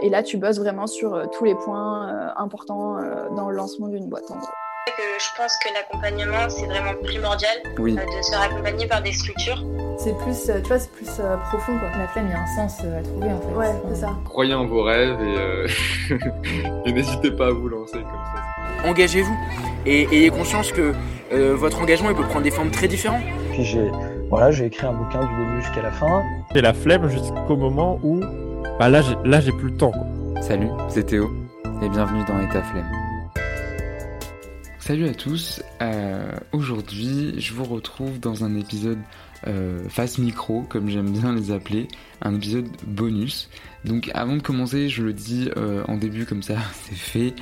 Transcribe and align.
et 0.00 0.08
là, 0.08 0.22
tu 0.22 0.36
bosses 0.36 0.58
vraiment 0.58 0.86
sur 0.86 1.30
tous 1.30 1.44
les 1.44 1.54
points 1.54 2.32
importants 2.36 2.96
dans 3.36 3.48
le 3.48 3.56
lancement 3.56 3.88
d'une 3.88 4.08
boîte, 4.08 4.30
en 4.30 4.36
gros. 4.36 4.48
Je 4.86 5.36
pense 5.36 5.56
que 5.58 5.72
l'accompagnement, 5.72 6.48
c'est 6.48 6.66
vraiment 6.66 6.94
primordial 7.02 7.56
oui. 7.78 7.94
de 7.94 8.22
se 8.22 8.30
faire 8.30 8.42
accompagner 8.42 8.86
par 8.88 9.02
des 9.02 9.12
structures. 9.12 9.64
C'est 9.96 10.16
plus, 10.18 10.46
tu 10.46 10.68
vois, 10.68 10.78
c'est 10.80 10.90
plus 10.90 11.06
profond, 11.50 11.78
quoi. 11.78 11.88
La 11.96 12.08
flemme, 12.08 12.26
il 12.26 12.32
y 12.32 12.34
a 12.34 12.40
un 12.40 12.56
sens 12.56 12.80
à 12.80 13.02
trouver, 13.02 13.28
en 13.28 13.40
fait. 13.40 13.54
Ouais, 13.54 13.72
c'est 13.90 14.00
ça. 14.00 14.10
Croyez 14.24 14.54
en 14.54 14.66
vos 14.66 14.82
rêves 14.82 15.18
et, 15.20 16.18
et 16.88 16.92
n'hésitez 16.92 17.30
pas 17.30 17.46
à 17.46 17.50
vous 17.50 17.68
lancer 17.68 17.98
comme 17.98 18.24
ça. 18.34 18.88
Engagez-vous 18.88 19.36
et 19.86 20.08
ayez 20.12 20.30
conscience 20.30 20.72
que 20.72 20.92
votre 21.30 21.80
engagement, 21.80 22.10
il 22.10 22.16
peut 22.16 22.24
prendre 22.24 22.42
des 22.42 22.50
formes 22.50 22.70
très 22.70 22.88
différentes. 22.88 23.22
Puis 23.52 23.64
j'ai 23.64 23.90
voilà, 24.32 24.50
j'ai 24.50 24.64
écrit 24.64 24.86
un 24.86 24.94
bouquin 24.94 25.20
du 25.20 25.44
début 25.44 25.60
jusqu'à 25.60 25.82
la 25.82 25.90
fin. 25.90 26.22
J'ai 26.54 26.62
la 26.62 26.72
flemme 26.72 27.06
jusqu'au 27.10 27.54
moment 27.54 28.00
où 28.02 28.20
bah 28.78 28.88
là, 28.88 29.02
j'ai, 29.02 29.16
là, 29.24 29.40
j'ai 29.40 29.52
plus 29.52 29.70
le 29.70 29.76
temps. 29.76 29.92
Quoi. 29.92 30.42
Salut, 30.42 30.68
c'est 30.88 31.04
Théo 31.04 31.30
et 31.82 31.88
bienvenue 31.88 32.24
dans 32.26 32.40
État 32.40 32.62
Flemme. 32.62 32.90
Salut 34.78 35.08
à 35.08 35.14
tous, 35.14 35.62
euh, 35.80 36.32
aujourd'hui 36.50 37.34
je 37.38 37.54
vous 37.54 37.64
retrouve 37.64 38.18
dans 38.18 38.42
un 38.44 38.56
épisode 38.56 38.98
euh, 39.46 39.88
face 39.88 40.18
micro, 40.18 40.62
comme 40.68 40.88
j'aime 40.88 41.10
bien 41.10 41.32
les 41.34 41.52
appeler, 41.52 41.86
un 42.20 42.34
épisode 42.34 42.66
bonus. 42.84 43.48
Donc 43.84 44.10
avant 44.14 44.36
de 44.36 44.42
commencer, 44.42 44.88
je 44.88 45.02
le 45.02 45.12
dis 45.12 45.50
euh, 45.56 45.82
en 45.88 45.96
début 45.96 46.24
comme 46.24 46.42
ça, 46.42 46.56
c'est 46.82 46.94
fait, 46.94 47.34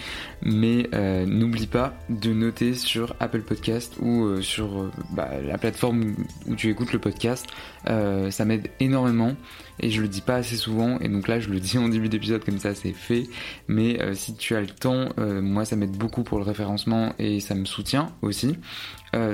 mais 0.42 0.88
euh, 0.94 1.26
n'oublie 1.26 1.66
pas 1.66 1.94
de 2.08 2.32
noter 2.32 2.74
sur 2.74 3.14
Apple 3.20 3.42
Podcast 3.42 3.94
ou 4.00 4.24
euh, 4.24 4.40
sur 4.40 4.90
bah, 5.10 5.28
la 5.42 5.58
plateforme 5.58 6.14
où 6.46 6.54
tu 6.54 6.70
écoutes 6.70 6.92
le 6.92 6.98
podcast. 6.98 7.46
ça 7.86 8.44
m'aide 8.44 8.70
énormément 8.80 9.36
et 9.82 9.90
je 9.90 10.02
le 10.02 10.08
dis 10.08 10.20
pas 10.20 10.36
assez 10.36 10.56
souvent 10.56 10.98
et 10.98 11.08
donc 11.08 11.26
là 11.26 11.40
je 11.40 11.48
le 11.48 11.58
dis 11.58 11.78
en 11.78 11.88
début 11.88 12.08
d'épisode 12.08 12.44
comme 12.44 12.58
ça 12.58 12.74
c'est 12.74 12.92
fait. 12.92 13.24
Mais 13.68 13.98
si 14.14 14.34
tu 14.34 14.54
as 14.54 14.60
le 14.60 14.66
temps, 14.66 15.08
moi 15.18 15.64
ça 15.64 15.77
m'aide 15.77 15.97
beaucoup 15.97 16.22
pour 16.22 16.38
le 16.38 16.44
référencement 16.44 17.14
et 17.19 17.41
ça 17.41 17.54
me 17.54 17.64
soutient 17.64 18.12
aussi. 18.22 18.56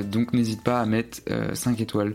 donc 0.04 0.32
n'hésite 0.32 0.62
pas 0.62 0.80
à 0.80 0.86
mettre 0.86 1.20
5 1.52 1.80
étoiles 1.80 2.12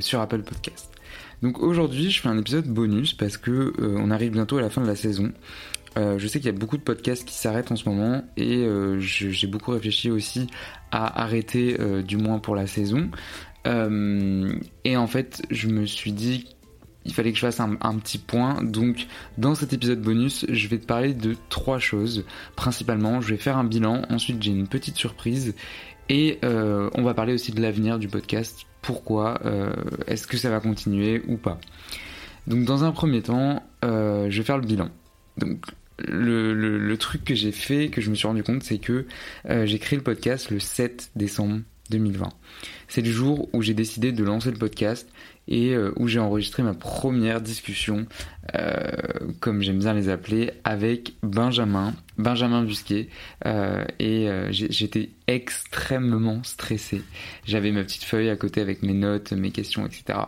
sur 0.00 0.20
Apple 0.20 0.42
Podcast. 0.42 0.97
Donc 1.42 1.60
aujourd'hui, 1.60 2.10
je 2.10 2.20
fais 2.20 2.28
un 2.28 2.38
épisode 2.38 2.66
bonus 2.66 3.14
parce 3.14 3.36
que 3.36 3.50
euh, 3.50 3.96
on 3.98 4.10
arrive 4.10 4.32
bientôt 4.32 4.58
à 4.58 4.60
la 4.60 4.70
fin 4.70 4.82
de 4.82 4.86
la 4.86 4.96
saison. 4.96 5.32
Euh, 5.96 6.18
je 6.18 6.26
sais 6.26 6.38
qu'il 6.38 6.46
y 6.46 6.54
a 6.54 6.58
beaucoup 6.58 6.76
de 6.76 6.82
podcasts 6.82 7.24
qui 7.24 7.34
s'arrêtent 7.34 7.72
en 7.72 7.76
ce 7.76 7.88
moment 7.88 8.22
et 8.36 8.58
euh, 8.58 8.98
j'ai 9.00 9.46
beaucoup 9.46 9.70
réfléchi 9.72 10.10
aussi 10.10 10.46
à 10.90 11.22
arrêter 11.22 11.76
du 12.02 12.16
moins 12.16 12.38
pour 12.38 12.54
la 12.56 12.66
saison. 12.66 13.10
et 13.66 14.96
en 14.96 15.06
fait, 15.06 15.42
je 15.50 15.68
me 15.68 15.86
suis 15.86 16.12
dit 16.12 16.46
il 17.04 17.14
fallait 17.14 17.30
que 17.30 17.36
je 17.36 17.42
fasse 17.42 17.60
un, 17.60 17.78
un, 17.80 17.94
petit 17.96 18.18
point. 18.18 18.62
Donc, 18.62 19.06
dans 19.38 19.54
cet 19.54 19.72
épisode 19.72 20.02
bonus, 20.02 20.44
je 20.48 20.68
vais 20.68 20.78
te 20.78 20.84
parler 20.84 21.14
de 21.14 21.36
trois 21.48 21.78
choses. 21.78 22.24
Principalement, 22.54 23.22
je 23.22 23.30
vais 23.30 23.38
faire 23.38 23.56
un 23.56 23.64
bilan. 23.64 24.02
Ensuite, 24.10 24.42
j'ai 24.42 24.50
une 24.50 24.68
petite 24.68 24.96
surprise. 24.96 25.54
Et 26.08 26.38
on 26.42 27.02
va 27.02 27.14
parler 27.14 27.34
aussi 27.34 27.52
de 27.52 27.60
l'avenir 27.60 27.98
du 27.98 28.08
podcast 28.08 28.66
pourquoi, 28.82 29.40
euh, 29.44 29.72
est-ce 30.06 30.26
que 30.26 30.36
ça 30.36 30.50
va 30.50 30.60
continuer 30.60 31.22
ou 31.28 31.36
pas? 31.36 31.58
Donc 32.46 32.64
dans 32.64 32.84
un 32.84 32.92
premier 32.92 33.22
temps, 33.22 33.62
euh, 33.84 34.30
je 34.30 34.38
vais 34.38 34.44
faire 34.44 34.58
le 34.58 34.66
bilan. 34.66 34.88
Donc 35.36 35.58
le, 35.98 36.96
truc 36.96 37.24
que 37.24 37.34
j'ai 37.34 37.52
fait, 37.52 37.88
que 37.90 38.00
je 38.00 38.08
me 38.10 38.14
suis 38.14 38.26
rendu 38.26 38.42
compte, 38.42 38.62
c'est 38.62 38.78
que 38.78 39.06
euh, 39.50 39.66
j'ai 39.66 39.78
créé 39.78 39.96
le 39.96 40.02
podcast 40.02 40.50
le 40.50 40.58
7 40.58 41.10
décembre 41.16 41.60
2020. 41.90 42.28
C'est 42.88 43.02
le 43.02 43.10
jour 43.10 43.48
où 43.52 43.62
j'ai 43.62 43.74
décidé 43.74 44.12
de 44.12 44.24
lancer 44.24 44.50
le 44.50 44.56
podcast 44.56 45.08
et 45.48 45.74
euh, 45.74 45.92
où 45.96 46.06
j'ai 46.06 46.20
enregistré 46.20 46.62
ma 46.62 46.74
première 46.74 47.40
discussion, 47.40 48.06
euh, 48.54 48.86
comme 49.40 49.62
j'aime 49.62 49.78
bien 49.78 49.94
les 49.94 50.08
appeler, 50.08 50.52
avec 50.62 51.14
Benjamin, 51.22 51.94
Benjamin 52.18 52.62
Busquet, 52.62 53.08
euh, 53.46 53.84
et 53.98 54.28
j'étais 54.50 55.10
extrêmement 55.26 56.42
stressé. 56.44 57.02
J'avais 57.46 57.72
ma 57.72 57.82
petite 57.82 58.04
feuille 58.04 58.28
à 58.28 58.36
côté 58.36 58.60
avec 58.60 58.82
mes 58.82 58.92
notes, 58.92 59.32
mes 59.32 59.50
questions, 59.50 59.86
etc. 59.86 60.18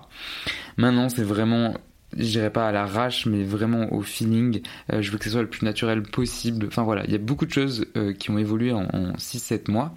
Maintenant, 0.77 1.09
c'est 1.09 1.23
vraiment 1.23 1.75
je 2.17 2.25
dirais 2.25 2.51
pas 2.51 2.67
à 2.67 2.73
l'arrache, 2.73 3.27
mais 3.27 3.45
vraiment 3.45 3.93
au 3.93 4.03
feeling. 4.03 4.63
je 4.89 5.13
veux 5.13 5.19
que 5.19 5.25
ce 5.27 5.31
soit 5.31 5.43
le 5.43 5.49
plus 5.49 5.65
naturel 5.65 6.03
possible. 6.03 6.67
Enfin 6.67 6.83
voilà, 6.83 7.05
il 7.05 7.13
y 7.13 7.15
a 7.15 7.19
beaucoup 7.19 7.47
de 7.47 7.53
choses 7.53 7.87
qui 8.19 8.33
ont 8.33 8.39
évolué 8.39 8.73
en, 8.73 8.83
en 8.83 9.13
6-7 9.13 9.71
mois. 9.71 9.95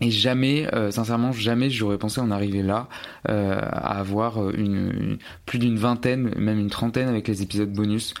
Et 0.00 0.10
jamais, 0.10 0.72
euh, 0.74 0.90
sincèrement, 0.90 1.32
jamais 1.32 1.70
j'aurais 1.70 1.98
pensé 1.98 2.20
en 2.20 2.30
arriver 2.30 2.62
là, 2.62 2.88
euh, 3.28 3.58
à 3.60 3.98
avoir 3.98 4.42
euh, 4.42 4.52
une, 4.56 5.18
plus 5.44 5.58
d'une 5.58 5.76
vingtaine, 5.76 6.32
même 6.36 6.58
une 6.58 6.70
trentaine 6.70 7.08
avec 7.08 7.26
les 7.26 7.42
épisodes 7.42 7.72
bonus 7.72 8.14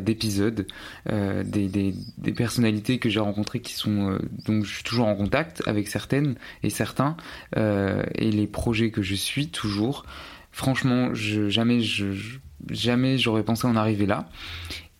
d'épisodes, 0.00 0.66
des, 1.08 1.68
des, 1.68 1.94
des, 2.18 2.32
personnalités 2.32 2.98
que 2.98 3.08
j'ai 3.08 3.20
rencontrées 3.20 3.60
qui 3.60 3.74
sont, 3.74 4.18
donc 4.44 4.64
je 4.64 4.74
suis 4.74 4.82
toujours 4.82 5.06
en 5.06 5.14
contact 5.14 5.62
avec 5.66 5.88
certaines 5.88 6.36
et 6.62 6.70
certains, 6.70 7.16
et 7.56 8.30
les 8.30 8.46
projets 8.46 8.90
que 8.90 9.02
je 9.02 9.14
suis 9.14 9.48
toujours. 9.48 10.04
Franchement, 10.52 11.14
je, 11.14 11.48
jamais, 11.48 11.80
je, 11.80 12.06
jamais 12.70 13.18
j'aurais 13.18 13.44
pensé 13.44 13.66
en 13.66 13.76
arriver 13.76 14.06
là. 14.06 14.28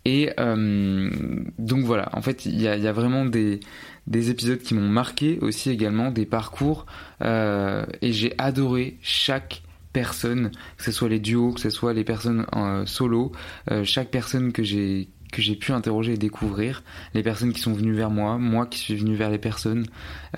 Et 0.04 0.30
donc 0.38 1.84
voilà, 1.84 2.08
en 2.14 2.22
fait, 2.22 2.46
il 2.46 2.60
y 2.60 2.66
a, 2.66 2.76
y 2.76 2.86
a 2.86 2.92
vraiment 2.92 3.26
des 3.26 3.60
des 4.08 4.30
épisodes 4.30 4.58
qui 4.58 4.74
m'ont 4.74 4.88
marqué 4.88 5.38
aussi 5.40 5.70
également, 5.70 6.10
des 6.10 6.26
parcours, 6.26 6.86
euh, 7.22 7.84
et 8.00 8.12
j'ai 8.12 8.34
adoré 8.38 8.98
chaque 9.02 9.62
personne, 9.92 10.50
que 10.78 10.84
ce 10.84 10.92
soit 10.92 11.08
les 11.08 11.20
duos, 11.20 11.52
que 11.52 11.60
ce 11.60 11.70
soit 11.70 11.92
les 11.92 12.04
personnes 12.04 12.46
en 12.52 12.86
solo, 12.86 13.32
euh, 13.70 13.84
chaque 13.84 14.10
personne 14.10 14.52
que 14.52 14.62
j'ai 14.62 15.08
que 15.30 15.42
j'ai 15.42 15.56
pu 15.56 15.72
interroger 15.72 16.14
et 16.14 16.16
découvrir, 16.16 16.82
les 17.12 17.22
personnes 17.22 17.52
qui 17.52 17.60
sont 17.60 17.74
venues 17.74 17.92
vers 17.92 18.08
moi, 18.08 18.38
moi 18.38 18.64
qui 18.64 18.78
suis 18.78 18.96
venu 18.96 19.14
vers 19.14 19.28
les 19.28 19.36
personnes, 19.36 19.84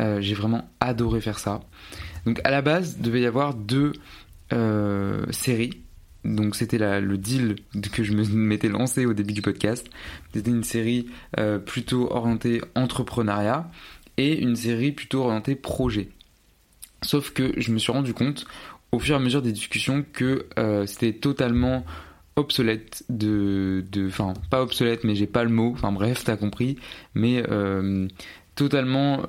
euh, 0.00 0.20
j'ai 0.20 0.34
vraiment 0.34 0.68
adoré 0.80 1.20
faire 1.20 1.38
ça. 1.38 1.60
Donc 2.26 2.40
à 2.42 2.50
la 2.50 2.60
base, 2.60 2.98
devait 2.98 3.20
y 3.20 3.26
avoir 3.26 3.54
deux 3.54 3.92
séries 5.30 5.84
donc 6.24 6.54
c'était 6.56 6.78
le 6.78 7.18
deal 7.18 7.56
que 7.92 8.02
je 8.02 8.12
m'étais 8.12 8.68
lancé 8.68 9.06
au 9.06 9.14
début 9.14 9.32
du 9.32 9.42
podcast. 9.42 9.86
C'était 10.32 10.50
une 10.50 10.64
série 10.64 11.06
euh, 11.38 11.58
plutôt 11.58 12.10
orientée 12.10 12.60
entrepreneuriat 12.74 13.70
et 14.16 14.38
une 14.38 14.56
série 14.56 14.92
plutôt 14.92 15.22
orientée 15.22 15.54
projet. 15.54 16.08
Sauf 17.02 17.30
que 17.32 17.52
je 17.56 17.72
me 17.72 17.78
suis 17.78 17.92
rendu 17.92 18.12
compte 18.12 18.46
au 18.92 18.98
fur 18.98 19.14
et 19.14 19.18
à 19.18 19.20
mesure 19.20 19.40
des 19.40 19.52
discussions 19.52 20.04
que 20.12 20.46
euh, 20.58 20.84
c'était 20.86 21.12
totalement 21.12 21.84
obsolète 22.36 23.04
de 23.08 23.84
enfin 24.06 24.34
pas 24.50 24.62
obsolète 24.62 25.04
mais 25.04 25.14
j'ai 25.14 25.26
pas 25.26 25.44
le 25.44 25.50
mot 25.50 25.72
enfin 25.72 25.92
bref 25.92 26.24
t'as 26.24 26.36
compris 26.36 26.76
mais 27.14 27.42
euh, 27.50 28.08
totalement 28.60 29.22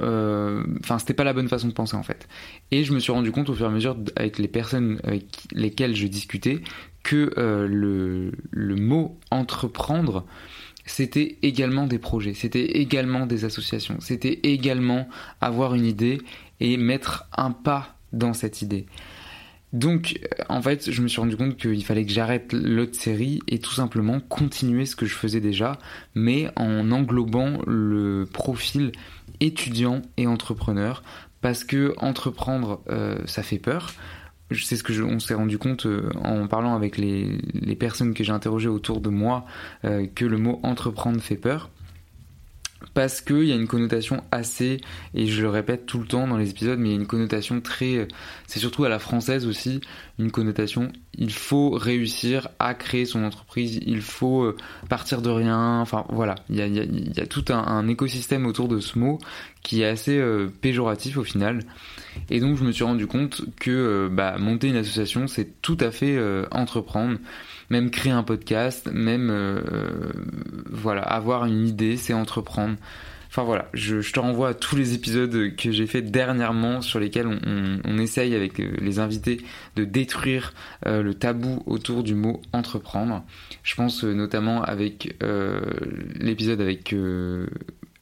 enfin 0.82 1.00
c'était 1.00 1.14
pas 1.14 1.24
la 1.24 1.32
bonne 1.32 1.48
façon 1.48 1.70
de 1.70 1.74
penser 1.74 1.96
en 1.96 2.04
fait 2.04 2.28
et 2.72 2.84
je 2.84 2.92
me 2.92 3.00
suis 3.00 3.14
rendu 3.14 3.32
compte 3.32 3.50
au 3.50 3.54
fur 3.54 3.66
et 3.66 3.70
à 3.70 3.72
mesure 3.72 3.96
avec 4.18 4.40
les 4.40 4.50
personnes 4.50 5.00
avec 5.06 5.26
lesquelles 5.54 5.96
je 5.96 6.06
discutais 6.08 6.62
que 7.04 7.34
euh, 7.38 8.32
le, 8.52 8.76
mot 8.76 9.18
entreprendre, 9.32 10.26
c'était 10.86 11.38
également 11.42 11.88
des 11.88 12.00
projets, 12.00 12.34
c'était 12.34 12.66
également 12.66 13.26
des 13.26 13.46
associations, 13.46 13.98
c'était 14.00 14.40
également 14.44 15.08
avoir 15.40 15.76
une 15.76 15.86
idée 15.86 16.22
et 16.60 16.78
mettre 16.78 17.26
un 17.36 17.52
pas 17.52 17.96
dans 18.14 18.34
cette 18.34 18.62
idée. 18.62 18.86
Donc, 19.74 20.20
euh, 20.22 20.44
en 20.50 20.62
fait, 20.62 20.92
je 20.92 21.02
me 21.02 21.08
suis 21.08 21.22
rendu 21.22 21.38
compte 21.38 21.58
qu'il 21.58 21.84
fallait 21.86 22.06
que 22.06 22.12
j'arrête 22.12 22.54
l'autre 22.54 22.96
série 22.96 23.40
et 23.48 23.60
tout 23.60 23.72
simplement 23.72 24.20
continuer 24.20 24.86
ce 24.86 24.96
que 24.96 25.06
je 25.06 25.16
faisais 25.16 25.40
déjà, 25.40 25.78
mais 26.14 26.50
en 26.56 26.92
englobant 26.92 27.60
le 27.66 28.28
profil 28.32 28.92
étudiant 29.40 30.02
et 30.18 30.28
entrepreneur, 30.28 31.04
parce 31.42 31.64
que 31.64 31.94
entreprendre, 31.98 32.82
euh, 32.90 33.18
ça 33.26 33.44
fait 33.44 33.60
peur. 33.60 33.94
C'est 34.54 34.76
ce 34.76 34.84
que 34.84 34.92
je, 34.92 35.02
on 35.04 35.20
s'est 35.20 35.34
rendu 35.34 35.58
compte 35.58 35.86
euh, 35.86 36.10
en 36.22 36.46
parlant 36.48 36.76
avec 36.76 36.98
les, 36.98 37.40
personnes 37.80 38.14
que 38.14 38.24
j'ai 38.26 38.34
interrogées 38.34 38.68
autour 38.68 39.00
de 39.00 39.10
moi 39.10 39.46
que 39.82 40.26
le 40.26 40.38
mot 40.38 40.60
entreprendre 40.62 41.20
fait 41.22 41.38
peur 41.38 41.72
parce 42.94 43.22
qu'il 43.22 43.44
y 43.46 43.52
a 43.52 43.56
une 43.56 43.68
connotation 43.68 44.24
assez, 44.32 44.82
et 45.14 45.28
je 45.28 45.42
le 45.42 45.50
répète 45.50 45.86
tout 45.86 46.00
le 46.00 46.06
temps 46.06 46.28
dans 46.28 46.38
les 46.38 46.50
épisodes, 46.50 46.80
mais 46.80 46.90
il 46.90 46.92
y 46.92 46.96
a 46.96 47.00
une 47.00 47.08
connotation 47.08 47.62
très, 47.62 48.08
c'est 48.48 48.60
surtout 48.60 48.84
à 48.84 48.90
la 48.90 49.00
française 49.00 49.46
aussi, 49.46 49.82
une 50.20 50.32
connotation, 50.32 50.92
il 51.18 51.32
faut 51.32 51.72
réussir 51.72 52.50
à 52.60 52.74
créer 52.74 53.06
son 53.06 53.24
entreprise, 53.24 53.80
il 53.86 54.02
faut 54.02 54.44
euh, 54.44 54.58
partir 54.90 55.22
de 55.22 55.30
rien, 55.30 55.80
enfin 55.80 56.06
voilà, 56.10 56.36
il 56.50 56.58
y 56.58 56.62
a, 56.62 56.68
il 56.68 57.18
y 57.18 57.20
a, 57.20 57.26
tout 57.26 57.46
un, 57.50 57.88
écosystème 57.88 58.46
autour 58.46 58.68
de 58.68 58.80
ce 58.80 58.98
mot 59.00 59.20
qui 59.62 59.82
est 59.82 59.88
assez 59.88 60.18
euh, 60.18 60.48
péjoratif 60.62 61.18
au 61.18 61.24
final. 61.24 61.60
Et 62.30 62.40
donc 62.40 62.58
je 62.58 62.64
me 62.64 62.72
suis 62.72 62.84
rendu 62.84 63.08
compte 63.08 63.42
que 63.60 63.72
euh, 63.72 64.10
bah, 64.12 64.38
monter 64.38 64.68
une 64.68 64.76
association, 64.76 65.28
c'est 65.28 65.62
tout 65.62 65.78
à 65.80 65.92
fait 65.92 66.20
entreprendre 66.52 67.18
même 67.72 67.90
créer 67.90 68.12
un 68.12 68.24
podcast, 68.24 68.90
même 68.92 69.30
euh, 69.32 69.62
voilà, 70.70 71.02
avoir 71.02 71.46
une 71.46 71.66
idée, 71.66 71.96
c'est 71.96 72.14
entreprendre. 72.14 72.76
Enfin 73.30 73.44
voilà, 73.44 73.70
je, 73.74 74.02
je, 74.02 74.12
te 74.12 74.20
renvoie 74.20 74.50
à 74.50 74.54
tous 74.54 74.76
les 74.76 74.94
épisodes 74.94 75.56
que 75.56 75.72
j'ai 75.72 75.88
fait 75.88 76.02
dernièrement 76.02 76.82
sur 76.82 77.00
lesquels 77.00 77.28
on, 77.28 77.40
on, 77.48 77.80
on, 77.86 77.98
essaye 77.98 78.36
avec 78.36 78.58
les 78.58 79.00
invités 79.00 79.40
de 79.78 79.86
détruire 79.86 80.54
euh, 80.86 81.02
le 81.02 81.14
tabou 81.14 81.64
autour 81.66 82.04
du 82.04 82.14
mot 82.14 82.42
entreprendre. 82.52 83.24
Je 83.64 83.74
pense 83.76 84.04
euh, 84.04 84.14
notamment 84.14 84.64
avec 84.64 85.16
euh, 85.24 85.62
l'épisode 86.20 86.60
avec 86.60 86.94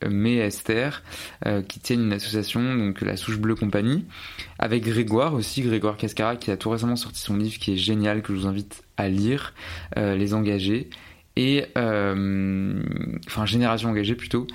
May 0.07 0.37
Esther, 0.37 1.03
euh, 1.45 1.61
qui 1.61 1.79
tiennent 1.79 2.03
une 2.05 2.13
association, 2.13 2.75
donc 2.75 3.01
la 3.01 3.17
Souche 3.17 3.37
Bleue 3.37 3.55
Compagnie, 3.55 4.05
avec 4.57 4.83
Grégoire 4.83 5.33
aussi, 5.33 5.61
Grégoire 5.61 5.97
Cascara, 5.97 6.35
qui 6.35 6.51
a 6.51 6.57
tout 6.57 6.69
récemment 6.69 6.95
sorti 6.95 7.19
son 7.19 7.35
livre 7.35 7.59
qui 7.59 7.73
est 7.73 7.77
génial, 7.77 8.21
que 8.21 8.33
je 8.33 8.39
vous 8.39 8.47
invite 8.47 8.83
à 8.97 9.09
lire, 9.09 9.53
euh, 9.97 10.15
Les 10.15 10.33
Engagés, 10.33 10.89
et 11.35 11.65
euh, 11.77 12.81
enfin 13.27 13.45
Génération 13.45 13.89
Engagée 13.89 14.15
plutôt, 14.15 14.47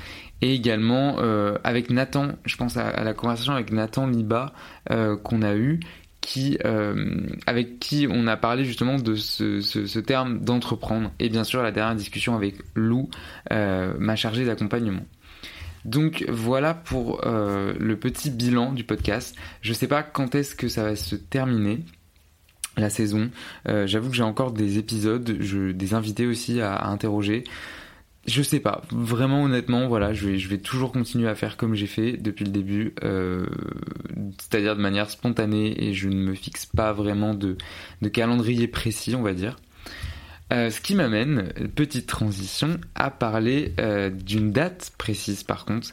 et 0.42 0.54
également 0.54 1.18
avec 1.64 1.88
Nathan, 1.88 2.32
je 2.44 2.56
pense 2.56 2.76
à, 2.76 3.02
la 3.02 3.14
conversation 3.14 3.54
avec 3.54 3.72
Nathan 3.72 4.06
Liba 4.06 4.52
qu'on 5.22 5.40
a 5.40 5.54
eu, 5.56 5.80
qui, 6.20 6.58
avec 7.46 7.78
qui 7.78 8.06
on 8.10 8.26
a 8.26 8.36
parlé 8.36 8.66
justement 8.66 8.96
de 8.96 9.14
ce, 9.14 9.98
terme 10.00 10.40
d'entreprendre, 10.40 11.12
et 11.18 11.30
bien 11.30 11.44
sûr 11.44 11.62
la 11.62 11.72
dernière 11.72 11.94
discussion 11.94 12.34
avec 12.34 12.56
Lou, 12.74 13.08
ma 13.50 14.16
chargée 14.16 14.44
d'accompagnement. 14.44 15.06
Donc 15.84 16.24
voilà 16.28 16.74
pour 16.74 17.26
euh, 17.26 17.74
le 17.78 17.96
petit 17.96 18.30
bilan 18.30 18.72
du 18.72 18.84
podcast. 18.84 19.36
Je 19.60 19.72
sais 19.72 19.88
pas 19.88 20.02
quand 20.02 20.34
est-ce 20.34 20.54
que 20.54 20.68
ça 20.68 20.82
va 20.82 20.96
se 20.96 21.14
terminer 21.16 21.80
la 22.76 22.90
saison. 22.90 23.30
Euh, 23.68 23.86
J'avoue 23.86 24.10
que 24.10 24.16
j'ai 24.16 24.22
encore 24.22 24.52
des 24.52 24.78
épisodes, 24.78 25.36
je, 25.40 25.72
des 25.72 25.94
invités 25.94 26.26
aussi 26.26 26.60
à, 26.60 26.86
interroger. 26.86 27.44
Je 28.26 28.42
sais 28.42 28.60
pas, 28.60 28.80
vraiment 28.90 29.42
honnêtement, 29.42 29.86
voilà, 29.86 30.14
je 30.14 30.48
vais, 30.48 30.56
toujours 30.56 30.92
continuer 30.92 31.28
à 31.28 31.34
faire 31.34 31.58
comme 31.58 31.74
j'ai 31.74 31.86
fait 31.86 32.12
depuis 32.16 32.46
le 32.46 32.50
début, 32.50 32.94
euh, 33.04 33.44
c'est-à-dire 34.38 34.76
de 34.76 34.80
manière 34.80 35.10
spontanée 35.10 35.84
et 35.84 35.92
je 35.92 36.08
ne 36.08 36.14
me 36.14 36.34
fixe 36.34 36.64
pas 36.64 36.94
vraiment 36.94 37.34
de 37.34 37.58
calendrier 38.14 38.66
précis, 38.66 39.14
on 39.14 39.20
va 39.20 39.34
dire. 39.34 39.56
Euh, 40.52 40.70
ce 40.70 40.80
qui 40.80 40.94
m'amène, 40.94 41.52
petite 41.74 42.06
transition, 42.06 42.78
à 42.94 43.10
parler 43.10 43.74
euh, 43.80 44.10
d'une 44.10 44.52
date 44.52 44.92
précise 44.98 45.42
par 45.42 45.64
contre, 45.64 45.88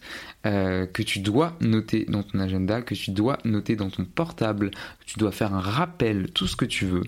euh, 0.45 0.85
que 0.85 1.01
tu 1.01 1.19
dois 1.19 1.55
noter 1.61 2.05
dans 2.09 2.21
ton 2.23 2.39
agenda, 2.39 2.81
que 2.81 2.93
tu 2.93 3.11
dois 3.11 3.37
noter 3.45 3.77
dans 3.77 3.89
ton 3.89 4.03
portable, 4.03 4.71
que 4.71 5.05
tu 5.05 5.19
dois 5.19 5.31
faire 5.31 5.53
un 5.53 5.61
rappel, 5.61 6.31
tout 6.31 6.47
ce 6.47 6.57
que 6.57 6.65
tu 6.65 6.85
veux. 6.85 7.03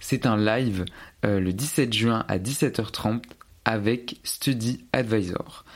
C'est 0.00 0.24
un 0.24 0.38
live 0.38 0.84
le 1.22 1.50
17 1.50 1.92
juin 1.92 2.24
à 2.28 2.38
17h30 2.38 3.22
avec 3.66 4.18
Study 4.24 4.86
Advisor. 4.94 5.66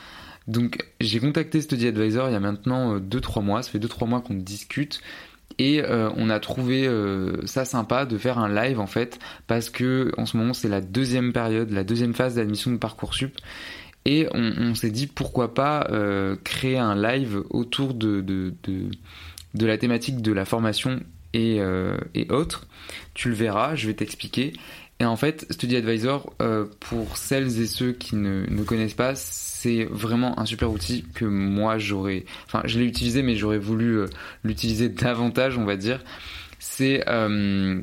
Donc 0.47 0.83
j'ai 0.99 1.19
contacté 1.19 1.61
Study 1.61 1.87
Advisor 1.87 2.29
il 2.29 2.33
y 2.33 2.35
a 2.35 2.39
maintenant 2.39 2.97
2-3 2.97 3.43
mois, 3.43 3.61
ça 3.61 3.69
fait 3.69 3.79
2-3 3.79 4.07
mois 4.07 4.21
qu'on 4.21 4.33
discute 4.33 5.01
et 5.57 5.81
euh, 5.81 6.09
on 6.17 6.29
a 6.29 6.39
trouvé 6.39 6.87
euh, 6.87 7.45
ça 7.45 7.65
sympa 7.65 8.05
de 8.05 8.17
faire 8.17 8.39
un 8.39 8.53
live 8.53 8.79
en 8.79 8.87
fait 8.87 9.19
parce 9.47 9.69
que 9.69 10.11
en 10.17 10.25
ce 10.25 10.35
moment 10.37 10.53
c'est 10.53 10.67
la 10.67 10.81
deuxième 10.81 11.31
période, 11.31 11.71
la 11.71 11.83
deuxième 11.83 12.13
phase 12.13 12.35
d'admission 12.35 12.71
de 12.71 12.77
parcoursup 12.77 13.37
et 14.05 14.27
on, 14.33 14.75
s'est 14.75 14.91
dit 14.91 15.07
pourquoi 15.07 15.55
pas 15.55 15.87
euh, 15.89 16.35
créer 16.43 16.77
un 16.77 16.95
live 16.95 17.41
autour 17.49 17.95
de, 17.95 18.21
de, 18.21 18.53
de, 18.63 18.91
de, 19.55 19.65
la 19.65 19.79
thématique 19.79 20.21
de 20.21 20.31
la 20.31 20.45
formation 20.45 20.99
et, 21.33 21.59
euh, 21.59 21.97
et 22.13 22.29
autres. 22.29 22.67
Tu 23.15 23.29
le 23.29 23.35
verras, 23.35 23.73
je 23.73 23.87
vais 23.87 23.95
t'expliquer. 23.95 24.53
Et 24.99 25.05
en 25.05 25.17
fait, 25.17 25.45
Study 25.51 25.75
Advisor, 25.75 26.33
euh, 26.41 26.65
pour 26.79 27.17
celles 27.17 27.59
et 27.59 27.67
ceux 27.67 27.91
qui 27.91 28.15
ne, 28.15 28.45
ne 28.49 28.63
connaissent 28.63 28.93
pas, 28.93 29.13
c'est 29.15 29.83
vraiment 29.85 30.39
un 30.39 30.45
super 30.45 30.71
outil 30.71 31.03
que 31.13 31.25
moi 31.25 31.77
j'aurais, 31.77 32.23
enfin 32.45 32.61
je 32.63 32.79
l'ai 32.79 32.85
utilisé 32.85 33.21
mais 33.21 33.35
j'aurais 33.35 33.57
voulu 33.57 33.97
euh, 33.97 34.07
l'utiliser 34.43 34.87
davantage, 34.89 35.57
on 35.57 35.65
va 35.65 35.75
dire. 35.75 36.01
C'est 36.59 37.03
euh, 37.09 37.81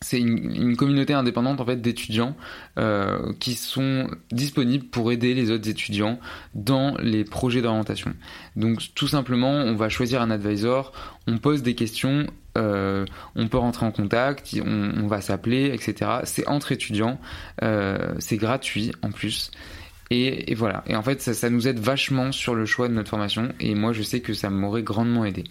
c'est 0.00 0.20
une, 0.20 0.76
communauté 0.76 1.14
indépendante 1.14 1.60
en 1.60 1.64
fait 1.64 1.80
d'étudiants 1.80 2.36
euh, 2.78 3.32
qui 3.40 3.54
sont 3.54 4.08
disponibles 4.30 4.86
pour 4.86 5.10
aider 5.10 5.34
les 5.34 5.50
autres 5.50 5.68
étudiants 5.68 6.18
dans 6.54 6.96
les 6.98 7.24
projets 7.24 7.62
d'orientation. 7.62 8.14
Donc 8.56 8.80
tout 8.94 9.08
simplement, 9.08 9.52
on 9.52 9.74
va 9.74 9.88
choisir 9.88 10.20
un 10.20 10.30
advisor, 10.30 10.92
on 11.26 11.38
pose 11.38 11.62
des 11.62 11.74
questions, 11.74 12.26
euh, 12.58 13.04
on 13.34 13.48
peut 13.48 13.58
rentrer 13.58 13.86
en 13.86 13.92
contact, 13.92 14.54
on, 14.64 15.06
va 15.06 15.20
s'appeler, 15.20 15.70
etc. 15.72 16.18
C'est 16.24 16.46
entre 16.48 16.72
étudiants, 16.72 17.18
euh, 17.62 18.14
c'est 18.18 18.36
gratuit 18.36 18.92
en 19.02 19.10
plus. 19.10 19.50
Et, 20.10 20.54
voilà. 20.54 20.84
Et 20.86 20.94
en 20.94 21.02
fait, 21.02 21.20
ça, 21.22 21.50
nous 21.50 21.66
aide 21.66 21.78
vachement 21.78 22.30
sur 22.30 22.54
le 22.54 22.66
choix 22.66 22.88
de 22.88 22.92
notre 22.92 23.10
formation. 23.10 23.48
Et 23.58 23.74
moi, 23.74 23.92
je 23.92 24.02
sais 24.02 24.20
que 24.20 24.34
ça 24.34 24.50
m'aurait 24.50 24.82
grandement 24.82 25.24
aidé. 25.24 25.44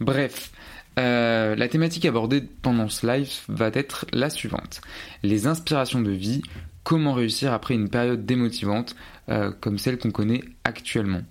Bref, 0.00 0.50
euh, 0.98 1.54
la 1.54 1.68
thématique 1.68 2.04
abordée 2.04 2.42
pendant 2.62 2.88
ce 2.88 3.06
live 3.06 3.30
va 3.48 3.70
être 3.72 4.06
la 4.12 4.30
suivante. 4.30 4.80
Les 5.22 5.46
inspirations 5.46 6.00
de 6.00 6.10
vie, 6.10 6.42
comment 6.82 7.14
réussir 7.14 7.52
après 7.52 7.74
une 7.74 7.88
période 7.88 8.26
démotivante 8.26 8.96
euh, 9.28 9.52
comme 9.60 9.78
celle 9.78 9.98
qu'on 9.98 10.10
connaît 10.10 10.42
actuellement. 10.64 11.22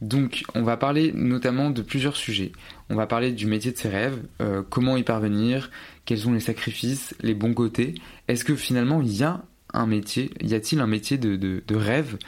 Donc 0.00 0.42
on 0.54 0.62
va 0.62 0.76
parler 0.76 1.12
notamment 1.14 1.70
de 1.70 1.82
plusieurs 1.82 2.16
sujets. 2.16 2.52
On 2.90 2.96
va 2.96 3.06
parler 3.06 3.32
du 3.32 3.46
métier 3.46 3.72
de 3.72 3.78
ses 3.78 3.88
rêves, 3.88 4.18
euh, 4.42 4.62
comment 4.68 4.96
y 4.96 5.04
parvenir, 5.04 5.70
quels 6.04 6.18
sont 6.18 6.32
les 6.32 6.40
sacrifices, 6.40 7.14
les 7.22 7.34
bons 7.34 7.54
côtés. 7.54 7.94
Est-ce 8.28 8.44
que 8.44 8.56
finalement 8.56 9.00
il 9.00 9.14
y 9.14 9.22
a 9.22 9.44
un 9.72 9.86
métier 9.86 10.30
Y 10.42 10.54
a-t-il 10.54 10.80
un 10.80 10.86
métier 10.86 11.16
de, 11.16 11.62
rêve 11.74 12.18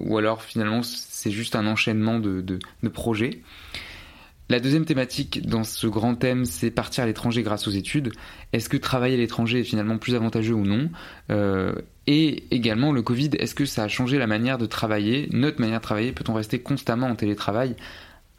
Ou 0.00 0.18
alors 0.18 0.42
finalement 0.42 0.82
c'est 0.82 1.30
juste 1.30 1.54
un 1.56 1.66
enchaînement 1.66 2.18
de 2.18 2.88
projets? 2.92 3.42
La 4.48 4.60
deuxième 4.60 4.84
thématique 4.84 5.46
dans 5.46 5.64
ce 5.64 5.88
grand 5.88 6.14
thème, 6.14 6.44
c'est 6.44 6.70
partir 6.70 7.02
à 7.02 7.06
l'étranger 7.06 7.42
grâce 7.42 7.66
aux 7.66 7.72
études. 7.72 8.12
Est-ce 8.52 8.68
que 8.68 8.76
travailler 8.76 9.14
à 9.14 9.18
l'étranger 9.18 9.60
est 9.60 9.64
finalement 9.64 9.98
plus 9.98 10.14
avantageux 10.14 10.54
ou 10.54 10.64
non? 10.64 10.88
Euh, 11.30 11.74
Et 12.06 12.44
également 12.54 12.92
le 12.92 13.02
Covid, 13.02 13.30
est-ce 13.38 13.56
que 13.56 13.66
ça 13.66 13.82
a 13.82 13.88
changé 13.88 14.18
la 14.18 14.28
manière 14.28 14.58
de 14.58 14.66
travailler, 14.66 15.28
notre 15.32 15.60
manière 15.60 15.80
de 15.80 15.84
travailler 15.84 16.12
Peut-on 16.12 16.34
rester 16.34 16.60
constamment 16.60 17.08
en 17.08 17.16
télétravail? 17.16 17.74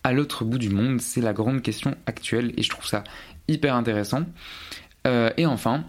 À 0.03 0.13
l'autre 0.13 0.45
bout 0.45 0.57
du 0.57 0.69
monde 0.69 1.01
C'est 1.01 1.19
la 1.19 1.33
grande 1.33 1.61
question 1.61 1.95
actuelle 2.05 2.53
et 2.55 2.63
je 2.63 2.69
trouve 2.69 2.85
ça 2.85 3.03
hyper 3.49 3.75
intéressant. 3.75 4.23
Euh, 5.05 5.29
et 5.35 5.45
enfin, 5.45 5.83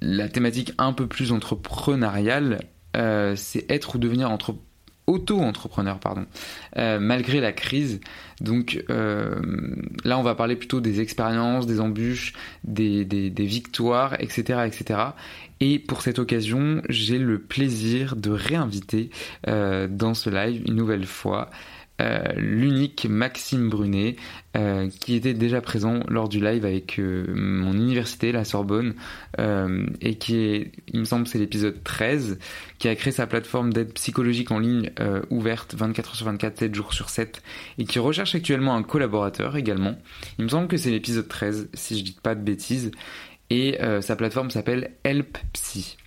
la 0.00 0.28
thématique 0.28 0.72
un 0.78 0.92
peu 0.92 1.08
plus 1.08 1.32
entrepreneuriale, 1.32 2.60
euh, 2.96 3.34
c'est 3.34 3.68
être 3.68 3.96
ou 3.96 3.98
devenir 3.98 4.30
entrepreneur 4.30 4.66
auto-entrepreneur, 5.06 5.98
pardon, 5.98 6.26
euh, 6.76 6.98
malgré 7.00 7.40
la 7.40 7.52
crise. 7.52 8.00
Donc 8.40 8.84
euh, 8.90 9.40
là, 10.04 10.18
on 10.18 10.22
va 10.22 10.34
parler 10.34 10.56
plutôt 10.56 10.80
des 10.80 11.00
expériences, 11.00 11.66
des 11.66 11.80
embûches, 11.80 12.32
des, 12.64 13.04
des, 13.04 13.44
victoires, 13.44 14.14
etc., 14.20 14.60
etc. 14.66 15.00
Et 15.60 15.78
pour 15.78 16.02
cette 16.02 16.18
occasion, 16.18 16.82
j'ai 16.88 17.18
le 17.18 17.40
plaisir 17.40 18.16
de 18.16 18.30
réinviter 18.30 19.10
euh, 19.48 19.86
dans 19.88 20.14
ce 20.14 20.30
live 20.30 20.62
une 20.66 20.74
nouvelle 20.74 21.06
fois 21.06 21.50
l'unique 22.36 23.06
Maxime 23.08 23.68
Brunet, 23.68 24.16
euh, 24.54 24.90
qui 25.00 25.14
était 25.14 25.32
déjà 25.32 25.62
présent 25.62 26.00
lors 26.08 26.28
du 26.28 26.38
live 26.38 26.66
avec 26.66 26.98
euh, 26.98 27.24
mon 27.34 27.72
université, 27.72 28.32
la 28.32 28.44
Sorbonne, 28.44 28.94
euh, 29.38 29.86
et 30.02 30.16
qui 30.16 30.36
est, 30.36 30.72
il 30.88 31.00
me 31.00 31.04
semble, 31.04 31.26
c'est 31.26 31.38
l'épisode 31.38 31.82
13, 31.82 32.38
qui 32.78 32.88
a 32.88 32.94
créé 32.94 33.12
sa 33.12 33.26
plateforme 33.26 33.72
d'aide 33.72 33.94
psychologique 33.94 34.50
en 34.50 34.58
ligne 34.58 34.90
euh, 35.00 35.22
ouverte 35.30 35.74
24 35.74 36.12
h 36.12 36.16
sur 36.16 36.26
24, 36.26 36.58
7 36.58 36.74
jours 36.74 36.92
sur 36.92 37.08
7, 37.08 37.42
et 37.78 37.84
qui 37.84 37.98
recherche 37.98 38.34
actuellement 38.34 38.74
un 38.74 38.82
collaborateur 38.82 39.56
également. 39.56 39.96
Il 40.38 40.44
me 40.44 40.50
semble 40.50 40.68
que 40.68 40.76
c'est 40.76 40.90
l'épisode 40.90 41.28
13, 41.28 41.70
si 41.72 41.98
je 41.98 42.04
dis 42.04 42.18
pas 42.22 42.34
de 42.34 42.42
bêtises, 42.42 42.90
et 43.48 43.78
sa 44.00 44.16
plateforme 44.16 44.50
s'appelle 44.50 44.92
Help 45.04 45.36
Psy. 45.52 45.98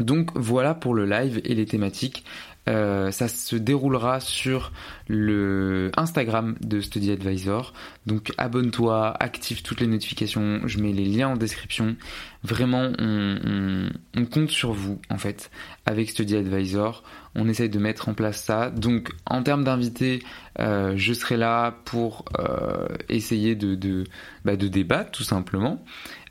Donc 0.00 0.30
voilà 0.34 0.74
pour 0.74 0.94
le 0.94 1.06
live 1.06 1.40
et 1.44 1.54
les 1.54 1.66
thématiques. 1.66 2.24
Euh, 2.68 3.10
ça 3.10 3.28
se 3.28 3.56
déroulera 3.56 4.20
sur 4.20 4.72
le 5.08 5.90
Instagram 5.96 6.56
de 6.60 6.80
Study 6.80 7.12
Advisor. 7.12 7.72
Donc 8.06 8.32
abonne-toi, 8.36 9.14
active 9.18 9.62
toutes 9.62 9.80
les 9.80 9.86
notifications, 9.86 10.60
je 10.66 10.78
mets 10.78 10.92
les 10.92 11.06
liens 11.06 11.28
en 11.28 11.36
description. 11.36 11.96
Vraiment, 12.44 12.92
on, 12.98 13.38
on, 13.44 13.88
on 14.16 14.24
compte 14.26 14.50
sur 14.50 14.72
vous 14.72 15.00
en 15.10 15.18
fait 15.18 15.50
avec 15.86 16.10
Study 16.10 16.36
Advisor. 16.36 17.02
On 17.34 17.48
essaye 17.48 17.68
de 17.68 17.78
mettre 17.78 18.08
en 18.08 18.14
place 18.14 18.42
ça. 18.42 18.70
Donc 18.70 19.10
en 19.26 19.42
termes 19.42 19.64
d'invités, 19.64 20.22
euh, 20.58 20.92
je 20.96 21.12
serai 21.12 21.36
là 21.36 21.74
pour 21.84 22.24
euh, 22.38 22.88
essayer 23.08 23.54
de, 23.54 23.74
de, 23.74 24.04
bah, 24.44 24.56
de 24.56 24.68
débattre 24.68 25.10
tout 25.10 25.24
simplement. 25.24 25.82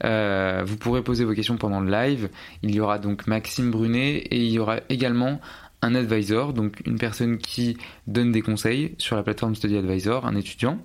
Euh, 0.03 0.63
vous 0.65 0.77
pourrez 0.77 1.01
poser 1.01 1.25
vos 1.25 1.33
questions 1.33 1.57
pendant 1.57 1.79
le 1.79 1.91
live. 1.91 2.29
Il 2.61 2.73
y 2.75 2.79
aura 2.79 2.99
donc 2.99 3.25
Maxime 3.27 3.71
Brunet 3.71 4.17
et 4.17 4.43
il 4.43 4.51
y 4.51 4.59
aura 4.59 4.77
également 4.89 5.39
un 5.81 5.95
advisor, 5.95 6.53
donc 6.53 6.81
une 6.85 6.97
personne 6.97 7.37
qui 7.37 7.77
donne 8.07 8.31
des 8.31 8.41
conseils 8.41 8.95
sur 8.97 9.15
la 9.15 9.23
plateforme 9.23 9.55
Study 9.55 9.77
Advisor, 9.77 10.25
un 10.25 10.35
étudiant, 10.35 10.81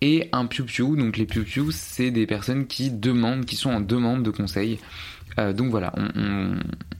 et 0.00 0.28
un 0.32 0.46
piu. 0.46 0.64
Donc 0.96 1.16
les 1.16 1.26
piu, 1.26 1.44
c'est 1.70 2.10
des 2.10 2.26
personnes 2.26 2.66
qui 2.66 2.90
demandent, 2.90 3.44
qui 3.44 3.56
sont 3.56 3.70
en 3.70 3.80
demande 3.80 4.22
de 4.22 4.30
conseils. 4.30 4.78
Euh, 5.38 5.52
donc 5.52 5.70
voilà, 5.70 5.92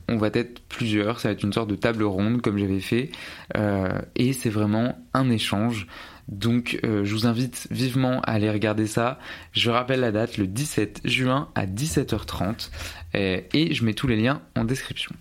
on, 0.07 0.17
va 0.17 0.27
être 0.33 0.59
plusieurs, 0.67 1.19
ça 1.19 1.29
va 1.29 1.33
être 1.33 1.43
une 1.43 1.53
sorte 1.53 1.69
de 1.69 1.75
table 1.75 2.03
ronde 2.03 2.41
comme 2.41 2.57
j'avais 2.57 2.81
fait, 2.81 3.11
euh, 3.55 4.01
et 4.15 4.33
c'est 4.33 4.49
vraiment 4.49 4.99
un 5.13 5.29
échange. 5.29 5.87
Donc 6.27 6.79
euh, 6.83 7.05
je 7.05 7.13
vous 7.13 7.27
invite 7.27 7.67
vivement 7.71 8.19
à 8.21 8.31
aller 8.31 8.49
regarder 8.49 8.87
ça. 8.87 9.19
Je 9.53 9.69
rappelle 9.69 10.01
la 10.01 10.11
date, 10.11 10.37
le 10.37 10.47
17 10.47 11.01
juin 11.05 11.49
à 11.55 11.65
17h30, 11.65 12.71
et, 13.13 13.45
et 13.53 13.73
je 13.73 13.85
mets 13.85 13.93
tous 13.93 14.07
les 14.07 14.17
liens 14.17 14.41
en 14.55 14.65
description. 14.65 15.15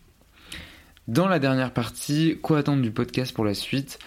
Dans 1.07 1.29
la 1.29 1.39
dernière 1.39 1.75
partie, 1.75 2.39
quoi 2.41 2.59
attendre 2.59 2.81
du 2.81 2.91
podcast 2.91 3.35
pour 3.35 3.45
la 3.45 3.53
suite 3.53 3.99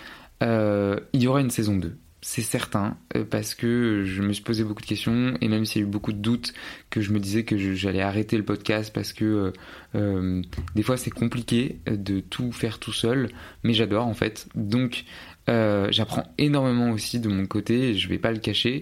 euh, 0.42 1.00
Il 1.14 1.22
y 1.22 1.28
aura 1.28 1.42
une 1.42 1.52
saison 1.52 1.78
2 1.78 1.96
c'est 2.20 2.42
certain, 2.42 2.98
euh, 3.16 3.24
parce 3.24 3.56
que 3.56 4.04
je 4.04 4.22
me 4.22 4.34
suis 4.34 4.44
posé 4.44 4.64
beaucoup 4.64 4.82
de 4.82 4.88
questions, 4.88 5.38
et 5.40 5.48
même 5.48 5.64
s'il 5.64 5.82
y 5.82 5.86
a 5.86 5.88
eu 5.88 5.90
beaucoup 5.90 6.12
de 6.12 6.18
doutes, 6.18 6.52
que 6.90 7.00
je 7.00 7.14
me 7.14 7.20
disais 7.20 7.44
que 7.44 7.58
j'allais 7.58 8.02
arrêter 8.02 8.36
le 8.36 8.44
podcast 8.44 8.92
parce 8.94 9.14
que 9.14 9.54
euh, 9.96 10.42
des 10.76 10.84
fois 10.84 10.98
c'est 10.98 11.12
compliqué 11.12 11.80
de 11.86 12.20
tout 12.20 12.52
faire 12.52 12.80
tout 12.80 12.92
seul, 12.92 13.30
mais 13.64 13.74
j'adore 13.74 14.08
en 14.08 14.16
fait. 14.16 14.50
Donc 14.56 15.06
j'apprends 15.48 16.26
énormément 16.38 16.90
aussi 16.90 17.20
de 17.20 17.30
mon 17.30 17.46
côté, 17.46 17.94
je 17.94 18.10
vais 18.10 18.18
pas 18.18 18.32
le 18.32 18.40
cacher. 18.40 18.82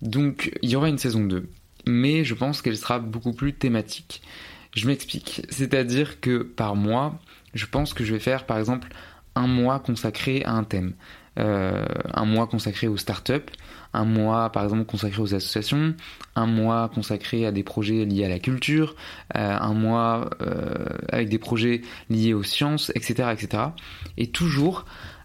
Donc 0.00 0.56
il 0.62 0.70
y 0.70 0.76
aura 0.76 0.88
une 0.88 0.98
saison 0.98 1.24
2, 1.24 1.46
mais 1.86 2.24
je 2.24 2.34
pense 2.34 2.62
qu'elle 2.62 2.78
sera 2.78 3.00
beaucoup 3.00 3.32
plus 3.32 3.52
thématique. 3.52 4.22
Je 4.74 4.86
m'explique, 4.86 5.42
c'est-à-dire 5.50 6.20
que 6.20 6.42
par 6.42 6.76
mois, 6.76 7.20
je 7.58 7.66
pense 7.66 7.94
que 7.94 8.04
je 8.04 8.12
vais 8.12 8.20
faire 8.20 8.46
par 8.46 8.58
exemple 8.58 8.88
un 9.34 9.46
mois 9.46 9.78
consacré 9.80 10.42
à 10.44 10.52
un 10.52 10.64
thème. 10.64 10.94
Euh, 11.38 11.84
un 12.14 12.24
mois 12.24 12.48
consacré 12.48 12.88
aux 12.88 12.96
startups, 12.96 13.52
un 13.92 14.04
mois 14.04 14.50
par 14.50 14.64
exemple 14.64 14.84
consacré 14.84 15.22
aux 15.22 15.34
associations, 15.34 15.94
un 16.34 16.46
mois 16.46 16.90
consacré 16.92 17.46
à 17.46 17.52
des 17.52 17.62
projets 17.62 18.04
liés 18.04 18.24
à 18.24 18.28
la 18.28 18.40
culture, 18.40 18.96
euh, 19.36 19.56
un 19.56 19.72
mois 19.72 20.30
euh, 20.42 20.86
avec 21.12 21.28
des 21.28 21.38
projets 21.38 21.82
liés 22.10 22.34
aux 22.34 22.42
sciences, 22.42 22.90
etc. 22.96 23.30
etc. 23.32 23.62
Et 24.16 24.26
toujours 24.28 24.84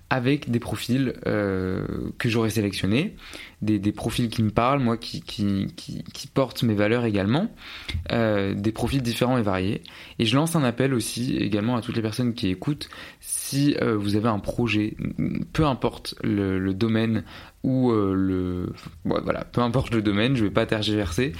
avec 0.10 0.52
des 0.52 0.60
profils 0.60 1.14
euh, 1.26 1.86
que 2.20 2.30
j'aurais 2.30 2.52
sélectionnés, 2.52 3.16
des, 3.62 3.80
profils 3.92 4.30
qui 4.30 4.44
me 4.44 4.52
parlent, 4.52 4.80
moi 4.80 4.98
qui, 4.98 5.22
qui, 5.22 6.28
portent 6.34 6.64
mes 6.64 6.76
valeurs 6.76 7.06
également, 7.06 7.50
euh, 8.12 8.54
des 8.54 8.72
profils 8.72 9.02
différents 9.02 9.38
et 9.38 9.42
variés. 9.42 9.82
Et 10.20 10.26
je 10.26 10.36
lance 10.36 10.56
un 10.56 10.64
appel 10.64 10.94
aussi 10.94 11.38
également 11.38 11.78
à 11.78 11.82
toutes 11.82 11.96
les 11.96 12.02
personnes 12.02 12.34
qui 12.34 12.50
écoutent, 12.50 12.90
si 13.22 13.76
euh, 13.82 13.98
vous 13.98 14.16
avez 14.16 14.28
un 14.28 14.40
projet, 14.40 14.96
peu 15.54 15.66
importe 15.66 16.16
le, 16.24 16.74
domaine 16.74 17.24
ou 17.64 17.92
le... 17.92 18.72
Voilà, 19.06 19.46
peu 19.46 19.62
importe 19.62 19.94
le 19.94 20.02
domaine, 20.02 20.36
je 20.36 20.44
vais 20.44 20.52
pas 20.52 20.66
tergiverser, 20.66 21.32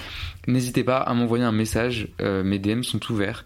n'hésitez 0.48 0.82
pas 0.82 0.98
à 0.98 1.14
m'envoyer 1.14 1.44
un 1.44 1.52
message, 1.52 2.08
mes 2.20 2.58
DM 2.58 2.82
sont 2.82 3.12
ouverts. 3.12 3.44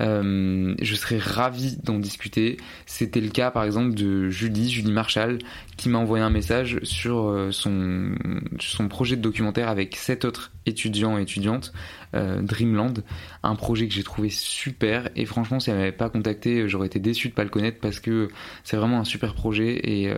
Euh, 0.00 0.74
je 0.80 0.94
serais 0.94 1.18
ravi 1.18 1.76
d'en 1.82 1.98
discuter. 1.98 2.56
C'était 2.86 3.20
le 3.20 3.28
cas 3.28 3.50
par 3.50 3.64
exemple 3.64 3.94
de 3.94 4.30
Julie, 4.30 4.70
Julie 4.70 4.92
Marshall, 4.92 5.38
qui 5.76 5.88
m'a 5.88 5.98
envoyé 5.98 6.24
un 6.24 6.30
message 6.30 6.78
sur 6.82 7.28
euh, 7.28 7.50
son, 7.52 8.88
projet 8.88 9.16
de 9.16 9.22
documentaire 9.22 9.68
avec 9.68 9.96
sept 9.96 10.24
autres 10.24 10.52
étudiants 10.66 11.18
et 11.18 11.22
étudiantes, 11.22 11.72
euh, 12.14 12.40
Dreamland, 12.42 13.02
un 13.42 13.54
projet 13.54 13.88
que 13.88 13.94
j'ai 13.94 14.02
trouvé 14.02 14.30
super 14.30 15.08
et 15.16 15.26
franchement 15.26 15.60
si 15.60 15.70
elle 15.70 15.76
m'avait 15.76 15.92
pas 15.92 16.10
contacté 16.10 16.68
j'aurais 16.68 16.86
été 16.86 16.98
déçu 16.98 17.28
de 17.28 17.34
pas 17.34 17.44
le 17.44 17.50
connaître 17.50 17.78
parce 17.80 18.00
que 18.00 18.28
c'est 18.64 18.76
vraiment 18.76 19.00
un 19.00 19.04
super 19.04 19.34
projet 19.34 19.80
et 19.84 20.14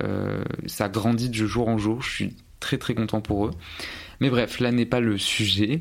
ça 0.66 0.88
grandit 0.88 1.28
de 1.28 1.46
jour 1.46 1.68
en 1.68 1.78
jour. 1.78 2.02
Je 2.02 2.10
suis 2.10 2.36
très 2.60 2.78
très 2.78 2.94
content 2.94 3.20
pour 3.20 3.46
eux. 3.46 3.50
Mais 4.20 4.30
bref, 4.30 4.60
là 4.60 4.70
n'est 4.70 4.86
pas 4.86 5.00
le 5.00 5.18
sujet. 5.18 5.80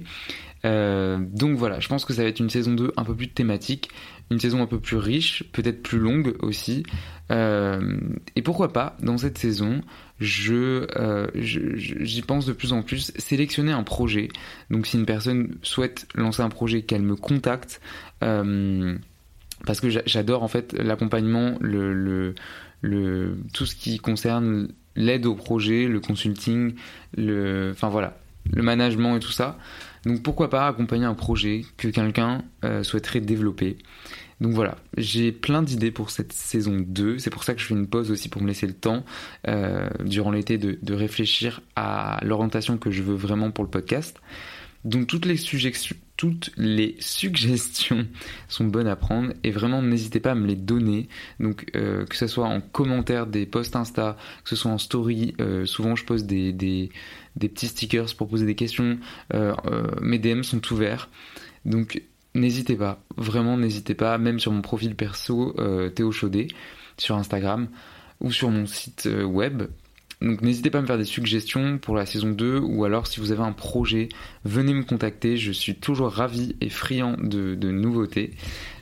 Euh, 0.65 1.18
donc 1.20 1.58
voilà, 1.58 1.80
je 1.80 1.88
pense 1.88 2.06
que 2.06 2.13
ça 2.13 2.24
va 2.24 2.30
être 2.30 2.39
une 2.39 2.50
saison 2.50 2.74
2 2.74 2.94
un 2.96 3.03
peu 3.03 3.15
plus 3.15 3.30
thématique, 3.30 3.89
une 4.30 4.39
saison 4.39 4.62
un 4.62 4.68
peu 4.68 4.80
plus 4.80 4.98
riche, 4.98 5.44
peut-être 5.51 5.82
plus 5.82 6.00
longue 6.00 6.36
aussi. 6.39 6.84
Euh, 7.32 7.98
et 8.36 8.41
pourquoi 8.41 8.72
pas, 8.74 8.96
dans 9.01 9.18
cette 9.18 9.38
saison, 9.38 9.82
je, 10.20 10.88
euh, 10.98 11.27
j'y 11.36 12.22
pense 12.22 12.46
de 12.46 12.53
plus 12.53 12.74
en 12.74 12.84
plus, 12.84 13.12
sélectionner 13.18 13.72
un 13.72 13.84
projet. 13.84 14.30
Donc 14.70 14.88
si 14.88 14.98
une 14.98 15.06
personne 15.06 15.56
souhaite 15.63 16.08
lancer 16.15 16.41
un 16.41 16.50
projet, 16.50 16.84
qu'elle 16.84 17.01
me 17.01 17.15
contacte, 17.15 17.82
euh, 18.24 18.98
parce 19.65 19.80
que 19.80 19.89
j'adore 19.89 20.44
en 20.44 20.48
fait 20.48 20.74
l'accompagnement, 20.74 21.56
le, 21.60 21.94
le, 21.94 22.36
le, 22.82 23.38
tout 23.53 23.65
ce 23.65 23.75
qui 23.75 23.98
concerne 24.00 24.70
l'aide 24.96 25.25
au 25.25 25.36
projet, 25.36 25.88
le 25.88 26.00
consulting, 26.00 26.75
le, 27.15 27.72
enfin 27.72 27.89
voilà, 27.89 28.18
le 28.51 28.63
management 28.63 29.15
et 29.15 29.20
tout 29.20 29.32
ça. 29.32 29.58
Donc 30.05 30.24
pourquoi 30.24 30.50
pas 30.50 30.67
accompagner 30.67 31.05
un 31.05 31.13
projet 31.13 31.63
que 31.77 31.88
quelqu'un 31.88 32.43
euh, 32.63 32.84
souhaiterait 32.84 33.22
développer. 33.22 33.77
Donc 34.39 34.53
voilà, 34.53 34.77
j'ai 34.98 35.31
plein 35.31 35.62
d'idées 35.62 35.91
pour 35.91 36.10
cette 36.10 36.34
saison 36.34 36.77
2. 36.79 37.20
C'est 37.20 37.29
pour 37.29 37.43
ça 37.43 37.53
que 37.53 37.62
je 37.62 37.67
fais 37.67 37.75
une 37.75 37.88
pause 37.88 38.10
aussi 38.10 38.27
pour 38.27 38.41
me 38.41 38.48
laisser 38.48 38.65
le 38.65 38.74
temps 38.74 39.03
euh, 39.48 39.88
durant 40.03 40.31
l'été 40.31 40.58
de, 40.58 40.79
de, 40.81 40.93
réfléchir 40.96 41.62
à 41.75 42.20
l'orientation 42.24 42.79
que 42.79 42.89
je 42.89 43.03
veux 43.03 43.13
vraiment 43.13 43.51
pour 43.51 43.63
le 43.63 43.70
podcast. 43.70 44.20
Donc 44.84 45.05
toutes 45.05 45.25
les, 45.25 45.38
toutes 46.22 46.51
les 46.56 46.96
suggestions 47.00 48.06
sont 48.48 48.66
bonnes 48.66 48.86
à 48.86 48.96
prendre 48.96 49.34
et 49.44 49.50
vraiment 49.50 49.82
n'hésitez 49.82 50.20
pas 50.20 50.34
à 50.34 50.36
me 50.36 50.46
les 50.46 50.56
donner. 50.56 51.10
Donc 51.40 51.72
euh, 51.75 52.06
que 52.06 52.16
ce 52.16 52.28
soit 52.28 52.46
en 52.46 52.62
commentaire 52.62 53.25
des 53.25 53.48
posts 53.48 53.75
Insta, 53.75 54.16
que 54.44 54.50
ce 54.51 54.56
soit 54.56 54.70
en 54.70 54.78
story, 54.78 55.34
euh, 55.42 55.66
souvent 55.66 55.96
je 55.96 56.06
pose 56.06 56.25
des, 56.25 56.92
petits 57.40 57.70
stickers 57.70 58.13
pour 58.16 58.28
poser 58.28 58.46
des 58.46 58.54
questions. 58.54 59.00
Euh, 59.34 59.56
mes 60.00 60.20
DM 60.20 60.44
sont 60.44 60.62
ouverts. 60.72 61.10
Donc 61.66 62.04
n'hésitez 62.36 62.75
pas, 62.75 63.01
vraiment 63.18 63.58
n'hésitez 63.58 63.96
pas, 63.96 64.20
même 64.20 64.40
sur 64.40 64.51
mon 64.51 64.62
profil 64.62 64.96
perso 64.96 65.56
Théo 65.96 66.12
Chaudet 66.12 66.50
sur 66.98 67.16
Instagram 67.16 67.68
ou 68.20 68.32
sur 68.32 68.51
mon 68.51 68.68
site 68.68 69.10
web 69.25 69.63
donc 70.22 70.42
n'hésitez 70.42 70.70
pas 70.70 70.78
à 70.78 70.82
me 70.82 70.88
faire 70.88 70.98
des 70.98 71.06
suggestions 71.06 71.80
pour 71.80 71.96
la 71.96 72.06
saison 72.06 72.30
2 72.30 72.60
ou 72.60 72.86
alors 72.86 73.08
si 73.08 73.20
vous 73.20 73.32
avez 73.32 73.42
un 73.42 73.54
projet, 73.54 74.10
venez 74.46 74.74
me 74.74 74.84
contacter. 74.84 75.36
Je 75.38 75.51
suis 75.51 75.75
toujours 75.75 76.12
ravi 76.12 76.56
et 76.62 76.70
friand 76.70 77.18
de, 77.18 77.56
nouveautés. 77.72 78.32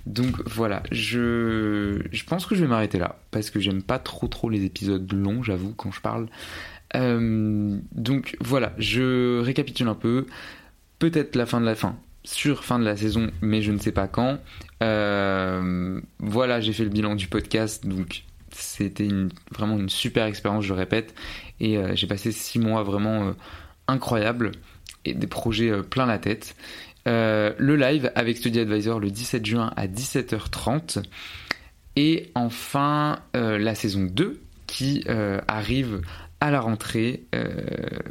Donc 0.06 0.36
voilà, 0.46 0.84
je, 0.92 2.02
je 2.12 2.24
pense 2.26 2.46
que 2.46 2.56
je 2.56 2.62
vais 2.62 2.68
m'arrêter 2.68 3.00
là 3.00 3.20
parce 3.32 3.52
que 3.52 3.60
j'aime 3.60 3.84
pas 3.84 4.00
trop 4.00 4.28
trop 4.28 4.50
les 4.50 4.66
épisodes 4.66 5.12
longs, 5.14 5.42
j'avoue, 5.44 5.74
quand 5.74 5.92
je 5.92 6.02
parle. 6.02 6.28
Euh, 6.96 7.78
donc 7.94 8.36
voilà, 8.42 8.74
je 8.78 9.40
récapitule 9.40 9.88
un 9.88 9.96
peu. 9.96 10.26
Peut-être 10.98 11.38
la 11.38 11.46
fin 11.46 11.62
de 11.62 11.66
la 11.66 11.76
fin, 11.76 11.96
sur 12.26 12.66
fin 12.66 12.80
de 12.80 12.84
la 12.84 12.98
saison, 12.98 13.32
mais 13.42 13.62
je 13.62 13.72
ne 13.72 13.78
sais 13.78 13.94
pas 13.94 14.08
quand. 14.08 14.40
Euh, 14.84 16.02
voilà, 16.20 16.60
j'ai 16.60 16.74
fait 16.74 16.84
le 16.84 16.90
bilan 16.90 17.16
du 17.16 17.28
podcast, 17.28 17.88
donc 17.88 18.24
c'était 18.62 19.08
vraiment 19.52 19.78
une 19.78 19.90
super 19.90 20.26
expérience, 20.26 20.64
je 20.64 20.74
répète. 20.74 21.14
Et 21.60 21.78
euh, 21.78 21.96
j'ai 21.96 22.08
passé 22.08 22.32
six 22.32 22.60
mois 22.60 22.84
vraiment 22.84 23.28
euh, 23.28 23.32
incroyables 23.88 24.52
et 25.06 25.14
des 25.14 25.28
projets 25.28 25.70
euh, 25.70 25.82
plein 25.82 26.06
la 26.06 26.20
tête. 26.20 26.56
Le 27.06 27.76
live 27.76 28.12
avec 28.14 28.38
Study 28.38 28.60
Advisor 28.60 29.00
le 29.00 29.10
17 29.10 29.44
juin 29.44 29.72
à 29.76 29.88
17h30. 29.88 31.04
Et 31.96 32.30
enfin, 32.36 33.18
la 33.34 33.74
saison 33.74 34.04
2 34.04 34.40
qui 34.68 35.04
arrive 35.48 36.02
à 36.40 36.52
la 36.52 36.62
rentrée. 36.62 37.24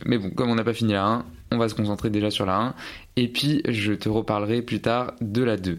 mais 0.05 0.19
bon, 0.19 0.31
comme 0.31 0.51
on 0.51 0.57
n'a 0.57 0.65
pas 0.65 0.73
fini 0.73 0.95
la 0.95 1.05
1, 1.05 1.27
on 1.51 1.59
va 1.59 1.69
se 1.69 1.75
concentrer 1.75 2.11
déjà 2.11 2.31
sur 2.31 2.47
la 2.47 2.57
1. 2.57 2.75
Et 3.17 3.29
puis, 3.29 3.63
je 3.69 3.93
te 3.93 4.09
reparlerai 4.09 4.63
plus 4.63 4.81
tard 4.81 5.15
de 5.21 5.43
la 5.43 5.57
2. 5.57 5.79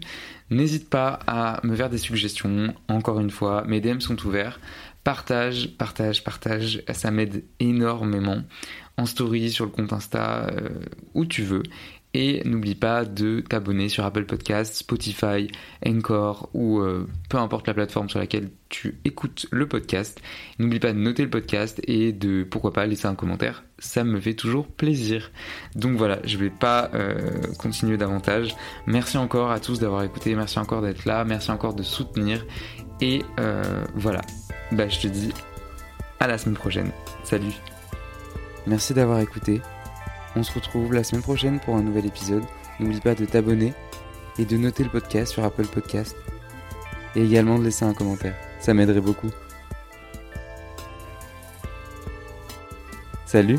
N'hésite 0.50 0.90
pas 0.90 1.20
à 1.26 1.60
me 1.64 1.76
faire 1.76 1.90
des 1.90 1.98
suggestions. 1.98 2.74
Encore 2.88 3.20
une 3.20 3.30
fois, 3.30 3.64
mes 3.66 3.80
DM 3.80 4.00
sont 4.00 4.26
ouverts. 4.26 4.60
Partage, 5.04 5.76
partage, 5.78 6.24
partage. 6.24 6.82
Ça 6.92 7.10
m'aide 7.10 7.44
énormément. 7.60 8.42
En 8.96 9.06
story, 9.06 9.50
sur 9.50 9.64
le 9.64 9.70
compte 9.70 9.92
Insta, 9.92 10.48
euh, 10.50 10.68
où 11.14 11.24
tu 11.24 11.42
veux. 11.42 11.62
Et 12.12 12.42
n'oublie 12.44 12.74
pas 12.74 13.04
de 13.04 13.40
t'abonner 13.40 13.88
sur 13.88 14.04
Apple 14.04 14.24
Podcasts, 14.24 14.74
Spotify, 14.74 15.48
Encore 15.86 16.50
ou 16.54 16.80
euh, 16.80 17.06
peu 17.28 17.38
importe 17.38 17.68
la 17.68 17.74
plateforme 17.74 18.08
sur 18.08 18.18
laquelle 18.18 18.50
tu 18.68 18.98
écoutes 19.04 19.46
le 19.52 19.68
podcast. 19.68 20.20
N'oublie 20.58 20.80
pas 20.80 20.92
de 20.92 20.98
noter 20.98 21.22
le 21.22 21.30
podcast 21.30 21.80
et 21.86 22.12
de 22.12 22.42
pourquoi 22.42 22.72
pas 22.72 22.84
laisser 22.86 23.06
un 23.06 23.14
commentaire. 23.14 23.64
Ça 23.78 24.02
me 24.02 24.20
fait 24.20 24.34
toujours 24.34 24.66
plaisir. 24.66 25.30
Donc 25.76 25.96
voilà, 25.96 26.18
je 26.24 26.36
vais 26.36 26.50
pas 26.50 26.90
euh, 26.94 27.40
continuer 27.58 27.96
davantage. 27.96 28.56
Merci 28.86 29.16
encore 29.16 29.52
à 29.52 29.60
tous 29.60 29.78
d'avoir 29.78 30.02
écouté. 30.02 30.34
Merci 30.34 30.58
encore 30.58 30.82
d'être 30.82 31.04
là. 31.04 31.24
Merci 31.24 31.52
encore 31.52 31.74
de 31.74 31.84
soutenir. 31.84 32.44
Et 33.00 33.22
euh, 33.38 33.84
voilà. 33.94 34.20
Bah 34.72 34.88
je 34.88 34.98
te 35.00 35.06
dis 35.06 35.32
à 36.18 36.26
la 36.26 36.38
semaine 36.38 36.56
prochaine. 36.56 36.90
Salut. 37.22 37.54
Merci 38.66 38.94
d'avoir 38.94 39.20
écouté. 39.20 39.60
On 40.36 40.42
se 40.42 40.52
retrouve 40.52 40.92
la 40.92 41.04
semaine 41.04 41.22
prochaine 41.22 41.60
pour 41.60 41.76
un 41.76 41.82
nouvel 41.82 42.06
épisode. 42.06 42.44
N'oublie 42.78 43.00
pas 43.00 43.14
de 43.14 43.24
t'abonner 43.24 43.74
et 44.38 44.44
de 44.44 44.56
noter 44.56 44.84
le 44.84 44.90
podcast 44.90 45.32
sur 45.32 45.44
Apple 45.44 45.66
Podcast. 45.66 46.16
Et 47.16 47.24
également 47.24 47.58
de 47.58 47.64
laisser 47.64 47.84
un 47.84 47.94
commentaire. 47.94 48.36
Ça 48.60 48.72
m'aiderait 48.72 49.00
beaucoup. 49.00 49.30
Salut 53.26 53.58